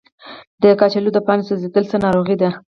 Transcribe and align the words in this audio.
د 0.61 0.63
کچالو 0.79 1.09
د 1.13 1.17
پاڼو 1.25 1.47
سوځیدل 1.49 1.83
څه 1.91 1.97
ناروغي 2.05 2.35
ده؟ 2.41 2.49